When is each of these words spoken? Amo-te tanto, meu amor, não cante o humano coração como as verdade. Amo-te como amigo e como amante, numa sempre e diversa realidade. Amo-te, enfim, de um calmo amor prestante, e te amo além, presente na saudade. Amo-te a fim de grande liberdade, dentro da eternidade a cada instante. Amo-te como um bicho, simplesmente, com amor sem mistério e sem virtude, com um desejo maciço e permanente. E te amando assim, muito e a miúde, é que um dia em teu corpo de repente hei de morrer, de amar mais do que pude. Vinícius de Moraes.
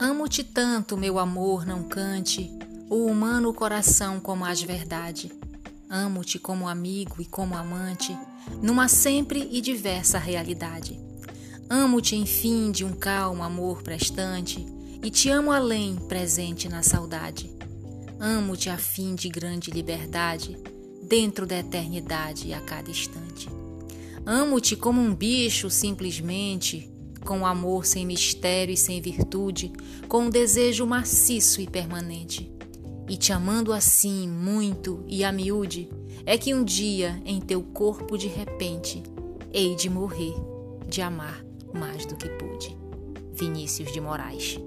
Amo-te 0.00 0.44
tanto, 0.44 0.96
meu 0.96 1.18
amor, 1.18 1.66
não 1.66 1.82
cante 1.82 2.48
o 2.88 3.06
humano 3.06 3.52
coração 3.52 4.20
como 4.20 4.44
as 4.44 4.62
verdade. 4.62 5.32
Amo-te 5.90 6.38
como 6.38 6.68
amigo 6.68 7.16
e 7.18 7.24
como 7.24 7.56
amante, 7.56 8.16
numa 8.62 8.86
sempre 8.86 9.48
e 9.50 9.60
diversa 9.60 10.16
realidade. 10.16 11.00
Amo-te, 11.68 12.14
enfim, 12.14 12.70
de 12.70 12.84
um 12.84 12.92
calmo 12.92 13.42
amor 13.42 13.82
prestante, 13.82 14.64
e 15.02 15.10
te 15.10 15.30
amo 15.30 15.50
além, 15.50 15.96
presente 16.08 16.68
na 16.68 16.80
saudade. 16.84 17.52
Amo-te 18.20 18.70
a 18.70 18.78
fim 18.78 19.16
de 19.16 19.28
grande 19.28 19.72
liberdade, 19.72 20.56
dentro 21.02 21.44
da 21.44 21.58
eternidade 21.58 22.54
a 22.54 22.60
cada 22.60 22.88
instante. 22.88 23.48
Amo-te 24.24 24.76
como 24.76 25.00
um 25.00 25.12
bicho, 25.12 25.68
simplesmente, 25.68 26.88
com 27.28 27.44
amor 27.44 27.84
sem 27.84 28.06
mistério 28.06 28.72
e 28.72 28.76
sem 28.76 29.02
virtude, 29.02 29.70
com 30.08 30.22
um 30.22 30.30
desejo 30.30 30.86
maciço 30.86 31.60
e 31.60 31.66
permanente. 31.66 32.50
E 33.06 33.18
te 33.18 33.34
amando 33.34 33.74
assim, 33.74 34.26
muito 34.26 35.04
e 35.06 35.22
a 35.22 35.30
miúde, 35.30 35.90
é 36.24 36.38
que 36.38 36.54
um 36.54 36.64
dia 36.64 37.20
em 37.26 37.38
teu 37.38 37.62
corpo 37.62 38.16
de 38.16 38.28
repente 38.28 39.02
hei 39.52 39.74
de 39.74 39.90
morrer, 39.90 40.32
de 40.88 41.02
amar 41.02 41.44
mais 41.74 42.06
do 42.06 42.16
que 42.16 42.30
pude. 42.30 42.74
Vinícius 43.34 43.92
de 43.92 44.00
Moraes. 44.00 44.58